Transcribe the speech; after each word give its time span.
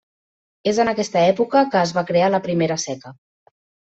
És 0.71 0.79
en 0.83 0.89
aquesta 0.93 1.21
època 1.33 1.61
que 1.75 1.83
es 1.87 1.93
va 1.97 2.05
crear 2.11 2.31
la 2.37 2.41
primera 2.47 2.81
seca. 2.87 3.13